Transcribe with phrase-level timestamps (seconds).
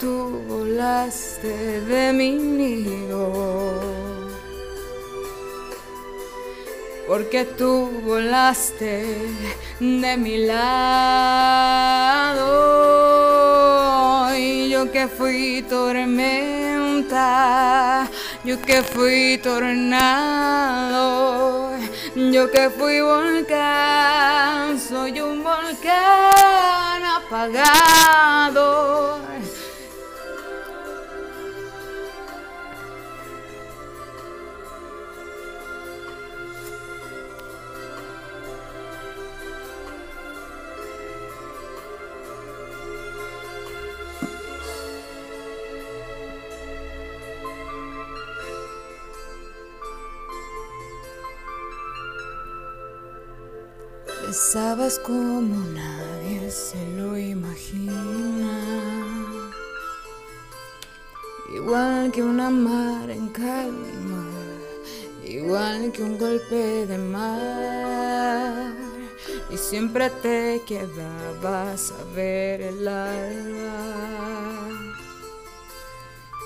[0.00, 3.78] tú volaste de mi nido.
[7.06, 9.04] Porque tú volaste
[9.78, 10.70] de mi lado.
[14.70, 17.18] Yo que fui tormenta,
[18.44, 20.96] yo que fui tornado,
[22.14, 28.50] yo que fui volcán, soy un volcán apagado.
[54.32, 57.96] Sabes como nadie se lo imagina.
[61.52, 64.28] Igual que una mar en calma,
[65.24, 68.72] igual que un golpe de mar.
[69.50, 73.80] Y siempre te quedabas a ver el alba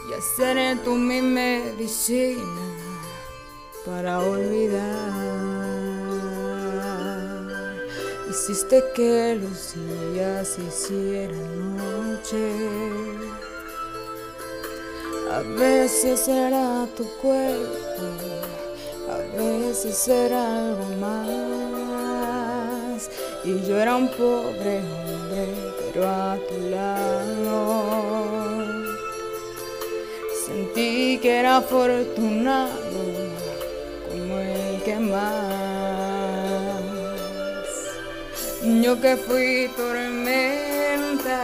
[0.09, 2.41] y hacer tú mi medicina
[3.85, 5.44] para olvidar.
[8.35, 12.51] Hiciste que los días hicieran noche.
[15.33, 18.03] A veces era tu cuerpo,
[19.09, 23.09] a veces era algo más.
[23.45, 25.47] Y yo era un pobre hombre,
[25.79, 27.85] pero a tu lado.
[30.45, 32.73] Sentí que era afortunado
[34.11, 35.74] como el que más.
[38.67, 41.39] Yo que fui tormenta,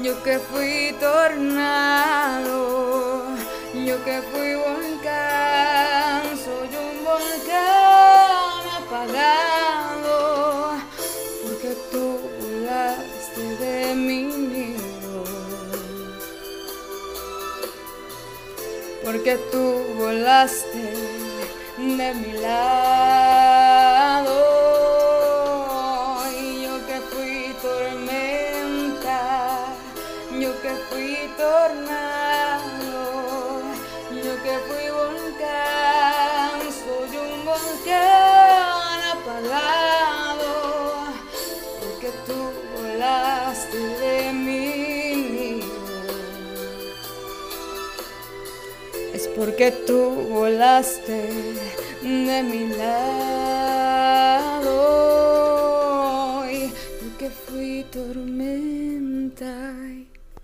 [0.00, 2.56] yo que fui tornado,
[3.72, 10.72] yo que fui volcán, soy un volcán apagado,
[11.44, 15.22] porque tú volaste de mi nido,
[19.04, 19.64] porque tú
[19.96, 20.82] volaste
[21.78, 23.09] de mi lado.
[30.40, 33.02] Yo que fui tornado,
[34.10, 40.52] yo que fui volcán, soy un volcán apagado,
[41.80, 42.38] porque tú
[42.74, 45.66] volaste de nido.
[49.12, 50.00] Es porque tú
[50.30, 51.18] volaste
[52.02, 54.70] de mi lado,